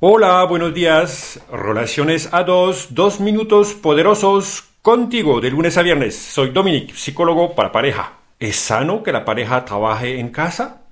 Hola, 0.00 0.44
buenos 0.44 0.72
días. 0.74 1.40
Relaciones 1.50 2.28
a 2.30 2.44
dos, 2.44 2.94
dos 2.94 3.18
minutos 3.18 3.74
poderosos 3.74 4.62
contigo 4.80 5.40
de 5.40 5.50
lunes 5.50 5.76
a 5.76 5.82
viernes. 5.82 6.14
Soy 6.16 6.50
Dominic, 6.50 6.94
psicólogo 6.94 7.56
para 7.56 7.72
pareja. 7.72 8.12
¿Es 8.38 8.54
sano 8.54 9.02
que 9.02 9.10
la 9.10 9.24
pareja 9.24 9.64
trabaje 9.64 10.20
en 10.20 10.28
casa? 10.28 10.82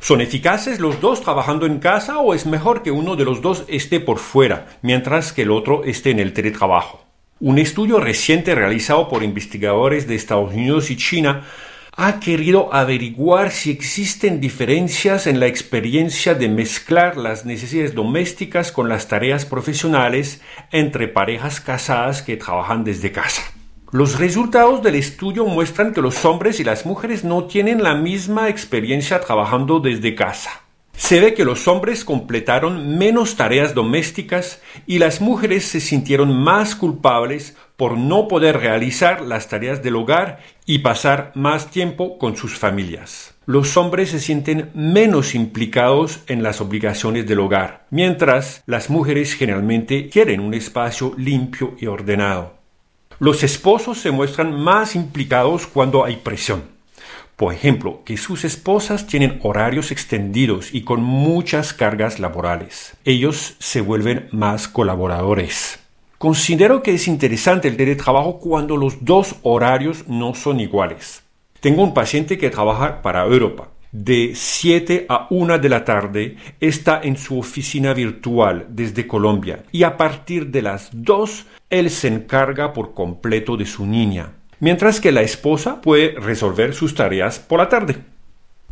¿Son 0.00 0.22
eficaces 0.22 0.80
los 0.80 0.98
dos 1.02 1.20
trabajando 1.20 1.66
en 1.66 1.78
casa 1.78 2.20
o 2.20 2.32
es 2.32 2.46
mejor 2.46 2.82
que 2.82 2.90
uno 2.90 3.16
de 3.16 3.26
los 3.26 3.42
dos 3.42 3.66
esté 3.68 4.00
por 4.00 4.16
fuera 4.16 4.78
mientras 4.80 5.34
que 5.34 5.42
el 5.42 5.50
otro 5.50 5.84
esté 5.84 6.12
en 6.12 6.20
el 6.20 6.32
teletrabajo? 6.32 7.04
Un 7.40 7.58
estudio 7.58 8.00
reciente 8.00 8.54
realizado 8.54 9.10
por 9.10 9.22
investigadores 9.22 10.06
de 10.06 10.14
Estados 10.14 10.54
Unidos 10.54 10.90
y 10.90 10.96
China 10.96 11.44
ha 11.96 12.18
querido 12.18 12.74
averiguar 12.74 13.52
si 13.52 13.70
existen 13.70 14.40
diferencias 14.40 15.26
en 15.26 15.38
la 15.38 15.46
experiencia 15.46 16.34
de 16.34 16.48
mezclar 16.48 17.16
las 17.16 17.44
necesidades 17.46 17.94
domésticas 17.94 18.72
con 18.72 18.88
las 18.88 19.06
tareas 19.06 19.44
profesionales 19.44 20.40
entre 20.72 21.06
parejas 21.06 21.60
casadas 21.60 22.22
que 22.22 22.36
trabajan 22.36 22.82
desde 22.82 23.12
casa. 23.12 23.42
Los 23.92 24.18
resultados 24.18 24.82
del 24.82 24.96
estudio 24.96 25.46
muestran 25.46 25.92
que 25.92 26.02
los 26.02 26.24
hombres 26.24 26.58
y 26.58 26.64
las 26.64 26.84
mujeres 26.84 27.22
no 27.22 27.44
tienen 27.44 27.82
la 27.82 27.94
misma 27.94 28.48
experiencia 28.48 29.20
trabajando 29.20 29.78
desde 29.78 30.16
casa. 30.16 30.50
Se 30.96 31.20
ve 31.20 31.34
que 31.34 31.44
los 31.44 31.68
hombres 31.68 32.04
completaron 32.04 32.98
menos 32.98 33.36
tareas 33.36 33.74
domésticas 33.74 34.60
y 34.86 34.98
las 34.98 35.20
mujeres 35.20 35.64
se 35.64 35.80
sintieron 35.80 36.36
más 36.36 36.74
culpables 36.74 37.56
por 37.76 37.98
no 37.98 38.28
poder 38.28 38.58
realizar 38.58 39.20
las 39.20 39.48
tareas 39.48 39.82
del 39.82 39.96
hogar 39.96 40.40
y 40.64 40.78
pasar 40.78 41.32
más 41.34 41.70
tiempo 41.70 42.18
con 42.18 42.36
sus 42.36 42.56
familias. 42.58 43.34
Los 43.46 43.76
hombres 43.76 44.10
se 44.10 44.20
sienten 44.20 44.70
menos 44.74 45.34
implicados 45.34 46.20
en 46.28 46.42
las 46.42 46.60
obligaciones 46.60 47.26
del 47.26 47.40
hogar, 47.40 47.86
mientras 47.90 48.62
las 48.66 48.90
mujeres 48.90 49.34
generalmente 49.34 50.08
quieren 50.08 50.40
un 50.40 50.54
espacio 50.54 51.12
limpio 51.18 51.74
y 51.78 51.86
ordenado. 51.86 52.54
Los 53.18 53.42
esposos 53.42 53.98
se 53.98 54.10
muestran 54.10 54.52
más 54.52 54.96
implicados 54.96 55.66
cuando 55.66 56.04
hay 56.04 56.16
presión. 56.16 56.74
Por 57.36 57.52
ejemplo, 57.52 58.02
que 58.04 58.16
sus 58.16 58.44
esposas 58.44 59.06
tienen 59.06 59.40
horarios 59.42 59.90
extendidos 59.90 60.72
y 60.72 60.82
con 60.82 61.02
muchas 61.02 61.72
cargas 61.72 62.20
laborales. 62.20 62.96
Ellos 63.04 63.56
se 63.58 63.80
vuelven 63.80 64.28
más 64.30 64.68
colaboradores. 64.68 65.83
Considero 66.24 66.82
que 66.82 66.94
es 66.94 67.06
interesante 67.06 67.68
el 67.68 67.76
teletrabajo 67.76 68.38
cuando 68.38 68.78
los 68.78 69.04
dos 69.04 69.36
horarios 69.42 70.08
no 70.08 70.32
son 70.32 70.58
iguales. 70.58 71.22
Tengo 71.60 71.82
un 71.82 71.92
paciente 71.92 72.38
que 72.38 72.48
trabaja 72.48 73.02
para 73.02 73.26
Europa. 73.26 73.68
De 73.92 74.32
7 74.34 75.04
a 75.06 75.26
1 75.28 75.58
de 75.58 75.68
la 75.68 75.84
tarde 75.84 76.36
está 76.60 77.02
en 77.02 77.18
su 77.18 77.38
oficina 77.38 77.92
virtual 77.92 78.64
desde 78.70 79.06
Colombia 79.06 79.64
y 79.70 79.82
a 79.82 79.98
partir 79.98 80.46
de 80.46 80.62
las 80.62 80.88
2 80.94 81.44
él 81.68 81.90
se 81.90 82.08
encarga 82.08 82.72
por 82.72 82.94
completo 82.94 83.58
de 83.58 83.66
su 83.66 83.84
niña 83.84 84.30
mientras 84.60 85.02
que 85.02 85.12
la 85.12 85.20
esposa 85.20 85.82
puede 85.82 86.18
resolver 86.18 86.72
sus 86.72 86.94
tareas 86.94 87.38
por 87.38 87.58
la 87.58 87.68
tarde. 87.68 87.96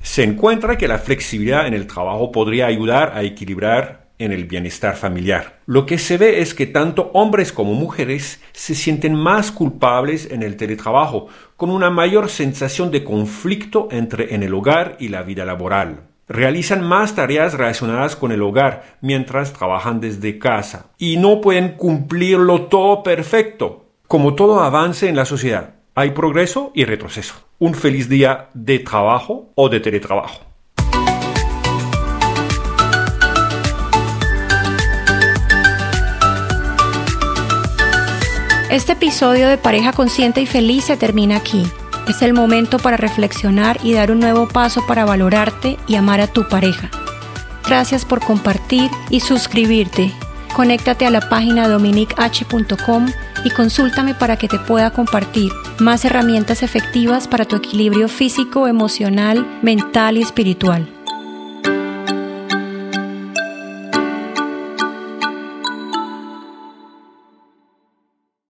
Se 0.00 0.22
encuentra 0.22 0.78
que 0.78 0.88
la 0.88 0.98
flexibilidad 0.98 1.66
en 1.66 1.74
el 1.74 1.86
trabajo 1.86 2.32
podría 2.32 2.64
ayudar 2.64 3.12
a 3.14 3.22
equilibrar 3.24 4.01
en 4.24 4.32
el 4.32 4.44
bienestar 4.44 4.96
familiar. 4.96 5.60
Lo 5.66 5.86
que 5.86 5.98
se 5.98 6.16
ve 6.16 6.40
es 6.40 6.54
que 6.54 6.66
tanto 6.66 7.10
hombres 7.14 7.52
como 7.52 7.74
mujeres 7.74 8.40
se 8.52 8.74
sienten 8.74 9.14
más 9.14 9.50
culpables 9.50 10.30
en 10.30 10.42
el 10.42 10.56
teletrabajo, 10.56 11.28
con 11.56 11.70
una 11.70 11.90
mayor 11.90 12.28
sensación 12.28 12.90
de 12.90 13.04
conflicto 13.04 13.88
entre 13.90 14.34
en 14.34 14.42
el 14.42 14.54
hogar 14.54 14.96
y 14.98 15.08
la 15.08 15.22
vida 15.22 15.44
laboral. 15.44 16.08
Realizan 16.28 16.82
más 16.86 17.14
tareas 17.14 17.54
relacionadas 17.54 18.16
con 18.16 18.32
el 18.32 18.42
hogar 18.42 18.96
mientras 19.00 19.52
trabajan 19.52 20.00
desde 20.00 20.38
casa 20.38 20.86
y 20.96 21.16
no 21.16 21.40
pueden 21.40 21.72
cumplirlo 21.76 22.62
todo 22.62 23.02
perfecto 23.02 23.82
como 24.12 24.34
todo 24.34 24.60
avance 24.60 25.08
en 25.08 25.16
la 25.16 25.24
sociedad, 25.24 25.76
hay 25.94 26.10
progreso 26.10 26.70
y 26.74 26.84
retroceso. 26.84 27.32
Un 27.58 27.72
feliz 27.72 28.10
día 28.10 28.50
de 28.52 28.78
trabajo 28.78 29.52
o 29.54 29.70
de 29.70 29.80
teletrabajo. 29.80 30.51
Este 38.72 38.92
episodio 38.92 39.48
de 39.48 39.58
Pareja 39.58 39.92
Consciente 39.92 40.40
y 40.40 40.46
Feliz 40.46 40.84
se 40.84 40.96
termina 40.96 41.36
aquí. 41.36 41.62
Es 42.08 42.22
el 42.22 42.32
momento 42.32 42.78
para 42.78 42.96
reflexionar 42.96 43.78
y 43.82 43.92
dar 43.92 44.10
un 44.10 44.18
nuevo 44.18 44.48
paso 44.48 44.86
para 44.86 45.04
valorarte 45.04 45.76
y 45.86 45.96
amar 45.96 46.22
a 46.22 46.26
tu 46.26 46.48
pareja. 46.48 46.88
Gracias 47.66 48.06
por 48.06 48.24
compartir 48.24 48.90
y 49.10 49.20
suscribirte. 49.20 50.10
Conéctate 50.56 51.04
a 51.04 51.10
la 51.10 51.28
página 51.28 51.68
dominich.com 51.68 53.08
y 53.44 53.50
consúltame 53.50 54.14
para 54.14 54.38
que 54.38 54.48
te 54.48 54.58
pueda 54.58 54.90
compartir 54.90 55.52
más 55.78 56.06
herramientas 56.06 56.62
efectivas 56.62 57.28
para 57.28 57.44
tu 57.44 57.56
equilibrio 57.56 58.08
físico, 58.08 58.66
emocional, 58.66 59.46
mental 59.60 60.16
y 60.16 60.22
espiritual. 60.22 60.88